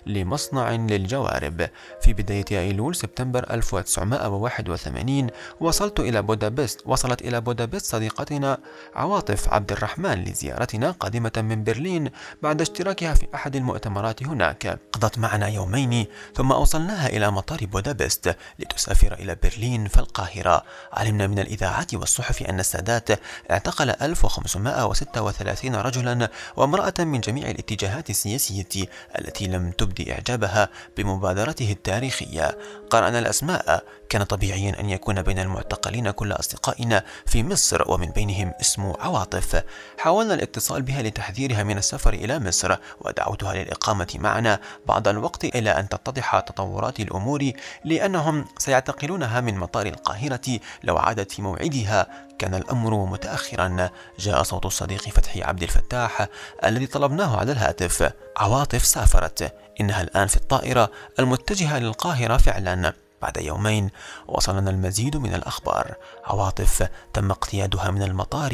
لمصنع 0.07 0.71
للجوارب. 0.71 1.69
في 2.03 2.13
بداية 2.13 2.45
أيلول 2.51 2.95
سبتمبر 2.95 3.51
1981 3.51 5.27
وصلت 5.61 6.01
إلى 6.01 6.23
بودابست 6.23 6.83
وصلت 6.87 7.23
إلى 7.23 7.41
بودابست 7.41 7.87
صديقتنا 7.87 8.59
عواطف 8.95 9.49
عبد 9.49 9.73
الرحمن 9.73 10.25
لزيارتنا 10.25 10.91
قادمة 10.91 11.33
من 11.37 11.65
برلين 11.65 12.11
بعد 12.43 12.61
اشتراكها 12.61 13.15
في 13.15 13.27
أحد 13.35 13.57
المؤتمرات 13.57 14.23
هناك. 14.23 14.79
قضت 14.93 15.19
معنا 15.19 15.49
يومين 15.49 16.07
ثم 16.35 16.53
أوصلناها 16.53 17.09
إلى 17.09 17.31
مطار 17.31 17.59
بودابست 17.67 18.37
لتسافر 18.59 19.13
إلى 19.13 19.37
برلين 19.43 19.89
فالقاهرة. 19.89 20.63
علمنا 20.93 21.27
من 21.27 21.39
الإذاعات 21.39 21.95
والصحف 21.95 22.43
أن 22.43 22.61
السادات 22.61 23.09
اعتقل 23.51 23.91
1536 23.91 25.75
رجلا 25.77 26.31
وامرأة 26.57 26.95
من 26.99 27.21
جميع 27.21 27.51
الاتجاهات 27.51 28.00
الاتجاهات 28.01 28.11
السياسية 28.11 28.89
التي 29.19 29.47
لم 29.47 29.71
تبدي 29.71 30.13
إعجابها 30.13 30.69
بمبادرته 30.97 31.73
التاريخية. 31.73 32.59
قرأنا 32.91 33.19
الأسماء. 33.19 33.85
كان 34.09 34.23
طبيعيا 34.23 34.81
أن 34.81 34.91
يكون 34.91 35.23
بين 35.23 35.39
المعتقلين 35.39 36.11
كل 36.11 36.33
أصدقائنا 36.33 37.05
في 37.27 37.43
مصر 37.43 37.91
ومن 37.93 38.07
بينهم 38.07 38.53
اسم 38.61 38.93
عواطف. 39.01 39.63
حاولنا 39.99 40.35
الاتصال 40.35 40.83
بها 40.83 41.03
لتحذيرها 41.03 41.63
من 41.63 41.79
السفر 41.79 42.13
إلى 42.13 42.39
مصر 42.39 42.77
ودعوتها 43.01 43.55
للإقامة 43.55 44.09
معنا 44.15 44.61
بعض 44.87 45.09
الوقت 45.09 45.45
إلى 45.45 45.71
أن 45.71 45.89
تتضح 45.89 46.41
تطورات 46.41 47.01
الأمور 47.01 47.53
لأنهم 47.85 48.45
سيعتقلونها 48.59 49.41
من 49.41 49.55
مطار 49.59 49.87
القاهرة 49.87 50.61
لو 50.85 50.97
عادت 50.97 51.33
في 51.33 51.43
موعدها. 51.43 52.30
كان 52.41 52.55
الأمر 52.55 53.07
متأخرا. 53.07 53.91
جاء 54.19 54.43
صوت 54.43 54.67
الصديق 54.67 55.09
فتحي 55.09 55.43
عبد 55.43 55.63
الفتاح 55.63 56.29
الذي 56.65 56.87
طلبناه 56.87 57.37
على 57.37 57.53
الهاتف. 57.53 58.13
عواطف 58.37 58.85
سافرت. 58.85 59.55
إنها 59.81 60.03
الآن 60.03 60.27
في 60.27 60.37
الطائرة 60.37 60.91
المتجهة 61.19 61.79
للقاهرة 61.79 62.37
فعلا. 62.37 62.93
بعد 63.23 63.37
يومين 63.37 63.91
وصلنا 64.29 64.71
المزيد 64.71 65.17
من 65.17 65.35
الأخبار. 65.35 65.95
عواطف 66.25 66.89
تم 67.13 67.31
اقتيادها 67.31 67.91
من 67.91 68.03
المطار 68.03 68.51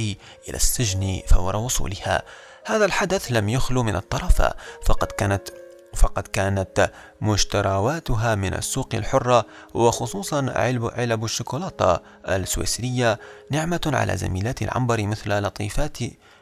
إلى 0.48 0.56
السجن 0.56 1.20
فور 1.28 1.56
وصولها. 1.56 2.22
هذا 2.66 2.84
الحدث 2.84 3.26
لم 3.32 3.48
يخلو 3.48 3.82
من 3.82 3.96
الطرف 3.96 4.42
فقد 4.82 5.06
كانت 5.06 5.48
فقد 5.96 6.22
كانت 6.22 6.90
مشترواتها 7.20 8.34
من 8.34 8.54
السوق 8.54 8.94
الحرة 8.94 9.46
وخصوصا 9.74 10.52
علب, 10.56 10.90
علب 10.94 11.24
الشوكولاتة 11.24 11.98
السويسرية 12.28 13.18
نعمة 13.50 13.80
على 13.86 14.16
زميلات 14.16 14.62
العنبر 14.62 15.06
مثل 15.06 15.42
لطيفات 15.42 15.98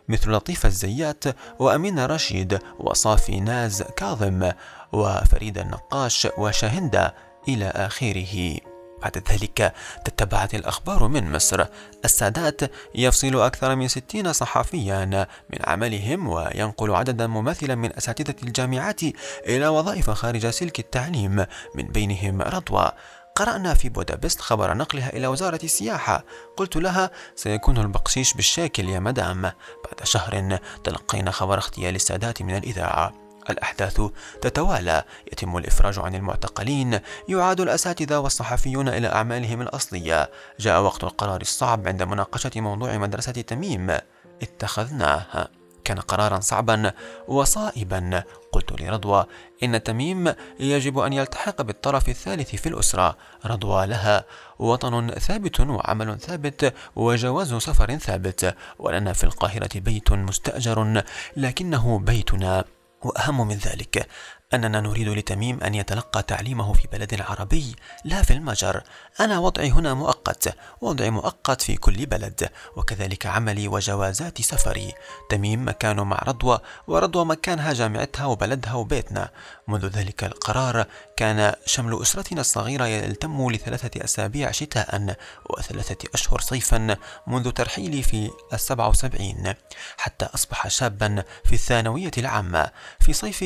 مثل 0.09 0.31
لطيفة 0.31 0.67
الزيات 0.67 1.25
وأمينة 1.59 2.07
رشيد 2.07 2.59
وصافي 2.79 3.41
ناز 3.41 3.83
كاظم 3.83 4.51
وفريدة 4.93 5.63
النقاش 5.63 6.29
وشاهندة 6.39 7.15
إلى 7.49 7.67
آخره. 7.67 8.74
بعد 9.03 9.23
ذلك 9.31 9.75
تتبعت 10.05 10.55
الأخبار 10.55 11.09
من 11.09 11.33
مصر. 11.33 11.65
السادات 12.05 12.61
يفصل 12.95 13.41
أكثر 13.41 13.75
من 13.75 13.89
ستين 13.89 14.33
صحفيا 14.33 15.05
من 15.51 15.59
عملهم 15.65 16.29
وينقل 16.29 16.95
عددا 16.95 17.27
مماثلا 17.27 17.75
من 17.75 17.97
أساتذة 17.97 18.35
الجامعات 18.43 19.03
إلى 19.47 19.69
وظائف 19.69 20.11
خارج 20.11 20.47
سلك 20.47 20.79
التعليم 20.79 21.47
من 21.75 21.87
بينهم 21.87 22.43
رضوى. 22.43 22.93
قرأنا 23.37 23.75
في 23.75 23.89
بودابست 23.89 24.41
خبر 24.41 24.75
نقلها 24.75 25.17
إلى 25.17 25.27
وزارة 25.27 25.61
السياحة. 25.65 26.25
قلت 26.57 26.77
لها 26.77 27.11
سيكون 27.37 27.79
البقشيش 27.79 28.35
بالشاكل 28.35 28.89
يا 28.89 29.01
مدام. 29.01 29.43
بعد 29.43 30.05
شهر 30.05 30.59
تلقينا 30.85 31.31
خبر 31.31 31.59
اغتيال 31.59 31.95
السادات 31.95 32.43
من 32.43 32.57
الإذاعة. 32.57 33.24
الأحداث 33.51 34.01
تتوالى. 34.43 35.05
يتم 35.33 35.57
الإفراج 35.57 35.99
عن 35.99 36.15
المعتقلين. 36.15 37.01
يعاد 37.29 37.61
الأساتذة 37.61 38.19
والصحفيون 38.19 38.89
إلى 38.89 39.09
أعمالهم 39.09 39.63
الأصلية. 39.63 40.31
جاء 40.61 40.83
وقت 40.83 41.05
القرار 41.05 41.41
الصعب 41.41 41.89
عند 41.89 42.03
مناقشة 42.03 42.51
موضوع 42.57 42.97
مدرسة 42.97 43.33
تميم 43.33 43.97
اتخذناه. 44.43 45.49
كان 45.85 46.01
قرارا 46.01 46.41
صعبا 46.41 46.93
وصائبا. 47.29 48.23
قلت 48.53 48.83
لرضوى 48.83 49.27
إن 49.63 49.83
تميم 49.83 50.35
يجب 50.61 50.99
أن 50.99 51.13
يلتحق 51.13 51.63
بالطرف 51.63 52.09
الثالث 52.09 52.55
في 52.55 52.69
الأسرة. 52.69 53.17
رضوى 53.47 53.87
لها 53.87 54.25
وطن 54.59 55.11
ثابت 55.11 55.61
وعمل 55.61 56.21
ثابت 56.21 56.75
وجواز 56.97 57.55
سفر 57.55 57.97
ثابت 57.97 58.55
ولنا 58.79 59.13
في 59.13 59.25
القاهرة 59.25 59.71
بيت 59.75 60.13
مستأجر 60.13 61.03
لكنه 61.37 61.99
بيتنا. 61.99 62.65
وأهم 63.05 63.49
من 63.49 63.57
ذلك 63.57 64.09
أننا 64.55 64.81
نريد 64.81 65.09
لتميم 65.09 65.61
أن 65.61 65.75
يتلقى 65.75 66.23
تعليمه 66.23 66.73
في 66.73 66.89
بلد 66.93 67.21
عربي 67.21 67.77
لا 68.05 68.23
في 68.23 68.33
المجر. 68.33 68.83
أنا 69.21 69.39
وضعي 69.39 69.71
هنا 69.71 69.95
مؤقت 69.95 70.57
وضعي 70.81 71.11
مؤقت 71.11 71.63
في 71.63 71.77
كل 71.77 72.07
بلد 72.07 72.49
وكذلك 72.77 73.27
عملي 73.27 73.69
وجوازات 73.69 74.41
سفري. 74.41 74.93
تميم 75.31 75.69
مكانه 75.69 76.05
مع 76.05 76.23
رضوى 76.27 76.59
ورضوى 76.87 77.25
مكانها 77.25 77.73
جامعتها 77.73 78.27
وبلدها 78.27 78.75
وبيتنا. 78.75 79.31
منذ 79.69 79.87
ذلك 79.87 80.25
القرار 80.25 80.87
كان 81.17 81.53
شمل 81.67 82.03
أسرتنا 82.03 82.41
الصغيرة 82.41 82.87
يلتم 82.87 83.51
لثلاثة 83.51 84.05
أسابيع 84.05 84.51
شتاء 84.51 85.17
وثلاثة 85.51 86.09
أشهر 86.15 86.41
صيفا 86.41 86.97
منذ 87.27 87.51
ترحيلي 87.51 88.03
في 88.03 88.31
السبعة 88.53 88.89
وسبعين 88.89 89.55
حتى 89.97 90.25
أصبح 90.35 90.69
شابا 90.69 91.25
في 91.45 91.53
الثانوية 91.53 92.11
العامة. 92.19 92.71
في 93.01 93.13
صيف 93.13 93.43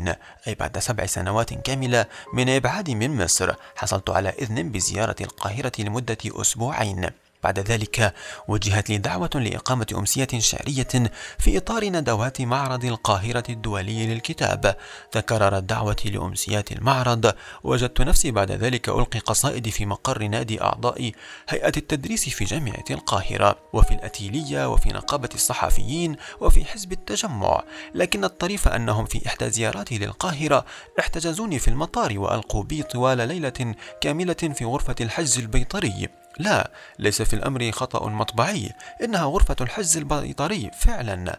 84 0.00 0.14
أي 0.46 0.54
بعد 0.54 0.78
سبع 0.78 1.06
سنوات 1.06 1.54
كاملة 1.54 2.06
من 2.32 2.48
إبعادي 2.48 2.94
من 2.94 3.24
مصر 3.24 3.54
حصلت 3.76 4.10
على 4.10 4.28
إذن 4.28 4.70
بزيارة 4.70 5.16
القاهرة 5.20 5.72
لمدة 5.78 6.18
أسبوعين. 6.26 7.10
بعد 7.42 7.58
ذلك 7.58 8.14
وجهت 8.48 8.90
لي 8.90 8.98
دعوة 8.98 9.30
لإقامة 9.34 9.86
أمسية 9.94 10.28
شعرية 10.38 11.10
في 11.38 11.56
إطار 11.56 11.84
ندوات 11.84 12.40
معرض 12.40 12.84
القاهرة 12.84 13.42
الدولي 13.48 14.06
للكتاب. 14.06 14.76
تكررت 15.12 15.62
دعوتي 15.62 16.10
لأمسيات 16.10 16.72
المعرض 16.72 17.34
وجدت 17.64 18.00
نفسي 18.00 18.30
بعد 18.30 18.52
ذلك 18.52 18.88
ألقي 18.88 19.18
قصائدي 19.18 19.70
في 19.70 19.86
مقر 19.86 20.22
نادي 20.22 20.62
أعضاء 20.62 21.12
هيئة 21.48 21.72
التدريس 21.76 22.28
في 22.28 22.44
جامعة 22.44 22.84
القاهرة 22.90 23.58
وفي 23.72 23.94
الأتيلية 23.94 24.72
وفي 24.72 24.88
نقابة 24.88 25.28
الصحفيين 25.34 26.16
وفي 26.40 26.64
حزب 26.64 26.92
التجمع. 26.92 27.62
لكن 27.94 28.24
الطريف 28.24 28.68
أنهم 28.68 29.04
في 29.04 29.26
إحدى 29.26 29.50
زياراتي 29.50 29.98
للقاهرة 29.98 30.64
احتجزوني 30.98 31.58
في 31.58 31.68
المطار 31.68 32.18
وألقوا 32.18 32.62
بي 32.64 32.82
طوال 32.82 33.18
ليلة 33.28 33.74
كاملة 34.00 34.34
في 34.34 34.64
غرفة 34.64 34.94
الحجز 35.00 35.38
البيطري. 35.38 36.19
لا 36.38 36.70
ليس 36.98 37.22
في 37.22 37.34
الأمر 37.34 37.72
خطأ 37.72 38.08
مطبعي 38.08 38.72
إنها 39.04 39.24
غرفة 39.24 39.56
الحجز 39.60 39.96
البيطري 39.96 40.70
فعلا. 40.78 41.38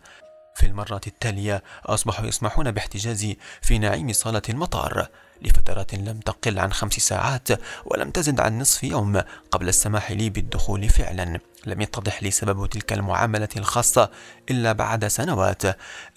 في 0.55 0.65
المرات 0.65 1.07
التالية 1.07 1.63
أصبحوا 1.85 2.25
يسمحون 2.25 2.71
باحتجازي 2.71 3.37
في 3.61 3.79
نعيم 3.79 4.13
صالة 4.13 4.41
المطار 4.49 5.07
لفترات 5.41 5.93
لم 5.93 6.19
تقل 6.19 6.59
عن 6.59 6.73
خمس 6.73 6.93
ساعات 6.93 7.47
ولم 7.85 8.11
تزد 8.11 8.39
عن 8.39 8.59
نصف 8.59 8.83
يوم 8.83 9.21
قبل 9.51 9.69
السماح 9.69 10.11
لي 10.11 10.29
بالدخول 10.29 10.89
فعلا. 10.89 11.39
لم 11.65 11.81
يتضح 11.81 12.23
لي 12.23 12.31
سبب 12.31 12.65
تلك 12.65 12.93
المعاملة 12.93 13.49
الخاصة 13.57 14.09
إلا 14.49 14.71
بعد 14.71 15.07
سنوات. 15.07 15.63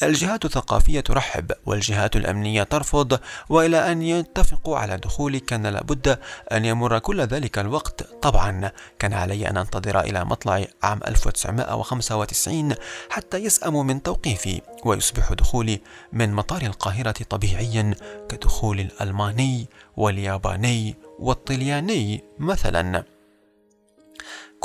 الجهات 0.03 0.45
الثقافية 0.45 1.01
ترحب 1.01 1.53
والجهات 1.67 2.17
الأمنية 2.17 2.63
ترفض 2.63 3.21
وإلى 3.49 3.93
أن 3.93 4.03
يتفقوا 4.03 4.79
على 4.79 4.97
دخولي 4.97 5.41
كان 5.41 5.67
لابد 5.67 6.19
أن 6.53 6.65
يمر 6.65 6.99
كل 6.99 7.21
ذلك 7.21 7.59
الوقت. 7.59 8.03
طبعا 8.23 8.71
كان 8.99 9.13
علي 9.13 9.51
أن 9.51 9.57
أنتظر 9.57 10.01
إلى 10.01 10.25
مطلع 10.25 10.65
عام 10.83 11.01
1995 11.07 12.75
حتى 13.11 13.37
يسأموا 13.37 13.83
من 13.85 14.03
توقيفي 14.03 14.61
ويصبح 14.85 15.33
دخولي 15.33 15.81
من 16.13 16.33
مطار 16.33 16.63
القاهرة 16.63 17.15
طبيعيا 17.31 17.95
كدخول 18.29 18.81
الألماني 18.81 19.67
والياباني 19.97 20.95
والطلياني 21.19 22.25
مثلا. 22.39 23.14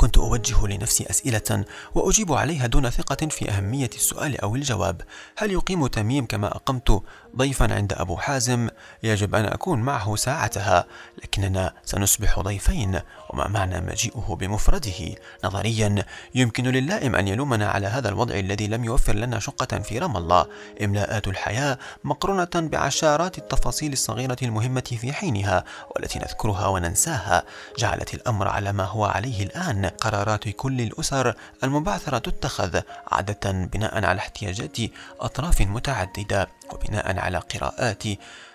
كنت 0.00 0.18
أوجه 0.18 0.66
لنفسي 0.66 1.10
أسئلة 1.10 1.64
وأجيب 1.94 2.32
عليها 2.32 2.66
دون 2.66 2.90
ثقة 2.90 3.26
في 3.26 3.50
أهمية 3.50 3.90
السؤال 3.94 4.40
أو 4.40 4.56
الجواب. 4.56 5.02
هل 5.36 5.52
يقيم 5.52 5.86
تميم 5.86 6.26
كما 6.26 6.46
أقمت 6.46 7.02
ضيفا 7.36 7.74
عند 7.74 7.92
أبو 7.92 8.16
حازم 8.16 8.68
يجب 9.02 9.34
أن 9.34 9.44
أكون 9.44 9.78
معه 9.80 10.16
ساعتها 10.16 10.84
لكننا 11.24 11.72
سنصبح 11.84 12.40
ضيفين 12.40 13.00
وما 13.30 13.48
معنى 13.48 13.80
مجيئه 13.80 14.36
بمفرده؟ 14.40 15.14
نظريا 15.44 16.04
يمكن 16.34 16.64
للائم 16.64 17.16
أن 17.16 17.28
يلومنا 17.28 17.68
على 17.68 17.86
هذا 17.86 18.08
الوضع 18.08 18.34
الذي 18.34 18.66
لم 18.66 18.84
يوفر 18.84 19.14
لنا 19.14 19.38
شقة 19.38 19.78
في 19.78 19.98
رام 19.98 20.16
الله. 20.16 20.46
إملاءات 20.84 21.28
الحياة 21.28 21.78
مقرونة 22.04 22.48
بعشرات 22.54 23.38
التفاصيل 23.38 23.92
الصغيرة 23.92 24.36
المهمة 24.42 24.80
في 25.00 25.12
حينها 25.12 25.64
والتي 25.96 26.18
نذكرها 26.18 26.66
وننساها. 26.66 27.42
جعلت 27.78 28.14
الأمر 28.14 28.48
على 28.48 28.72
ما 28.72 28.84
هو 28.84 29.04
عليه 29.04 29.42
الآن. 29.42 29.86
قرارات 29.86 30.48
كل 30.48 30.80
الأسر 30.80 31.34
المبعثرة 31.64 32.18
تتخذ 32.18 32.80
عادة 33.12 33.52
بناء 33.52 34.04
على 34.04 34.18
احتياجات 34.18 34.76
أطراف 35.20 35.60
متعددة. 35.60 36.48
وبناء 36.72 37.18
على 37.18 37.38
قراءات 37.38 38.02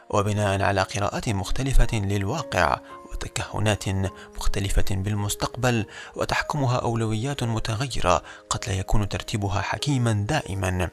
وبناء 0.10 0.62
على 0.62 0.82
قراءات 0.82 1.30
مختلفة 1.30 1.88
للواقع 1.94 2.80
وتكهنات 3.12 3.84
مختلفة 4.38 4.86
بالمستقبل 4.92 5.86
وتحكمها 6.16 6.78
أولويات 6.78 7.44
متغيرة 7.44 8.24
قد 8.56 8.70
لا 8.70 8.74
يكون 8.74 9.10
ترتيبها 9.10 9.62
حكيما 9.62 10.14
دائما. 10.14 10.90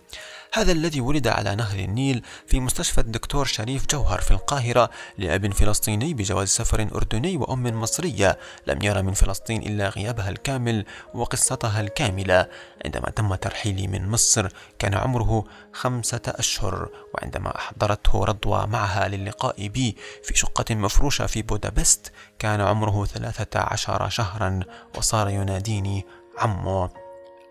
هذا 0.55 0.73
الذي 0.73 1.01
ولد 1.01 1.29
على 1.29 1.55
نهر 1.55 1.79
النيل 1.79 2.23
في 2.47 2.61
مستشفى 2.61 2.99
الدكتور 2.99 3.45
شريف 3.45 3.87
جوهر 3.87 4.21
في 4.21 4.31
القاهرة 4.31 4.91
لأب 5.19 5.53
فلسطيني 5.53 6.15
بجواز 6.15 6.49
سفر 6.49 6.89
أردني 6.95 7.37
وأم 7.37 7.81
مصرية. 7.81 8.39
لم 8.67 8.83
يرى 8.83 9.03
من 9.03 9.13
فلسطين 9.13 9.63
إلا 9.63 9.89
غيابها 9.89 10.29
الكامل 10.29 10.85
وقصتها 11.15 11.81
الكاملة. 11.81 12.47
عندما 12.85 13.11
تم 13.11 13.35
ترحيلي 13.35 13.87
من 13.87 14.09
مصر 14.09 14.49
كان 14.79 14.95
عمره 14.95 15.45
خمسة 15.73 16.23
أشهر 16.27 16.89
وعندما 17.15 17.57
أحضرته 17.57 18.25
رضوى 18.25 18.67
معها 18.67 19.09
للقاء 19.09 19.69
بي 19.69 19.97
في 20.25 20.37
شقة 20.37 20.75
مفروشة 20.75 21.27
في 21.27 21.43
بودابست 21.43 22.13
كان 22.39 22.61
عمره 22.61 23.05
ثلاثة 23.05 23.61
عشر 23.61 24.09
شهرا 24.09 24.61
وصار 24.97 25.29
يناديني 25.29 26.07
عمو. 26.39 27.02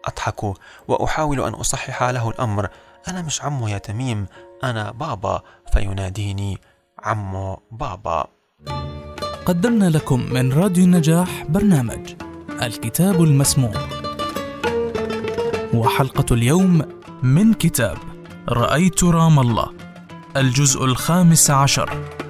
أضحك 0.06 0.44
وأحاول 0.88 1.42
أن 1.42 1.54
أصحح 1.54 2.04
له 2.04 2.30
الأمر. 2.30 2.68
أنا 3.08 3.22
مش 3.22 3.42
عمو 3.42 3.68
يا 3.68 3.78
تميم 3.78 4.28
أنا 4.64 4.92
بابا 4.92 5.42
فيناديني 5.74 6.58
عمو 7.00 7.62
بابا. 7.72 8.28
قدمنا 9.46 9.90
لكم 9.90 10.20
من 10.34 10.54
راديو 10.54 10.84
النجاح 10.84 11.44
برنامج 11.50 12.14
الكتاب 12.62 13.22
المسموع. 13.24 13.74
وحلقة 15.74 16.34
اليوم 16.34 16.82
من 17.24 17.54
كتاب 17.54 17.98
رأيت 18.50 19.04
رام 19.04 19.40
الله 19.40 19.68
الجزء 20.38 20.86
الخامس 20.86 21.52
عشر. 21.52 22.21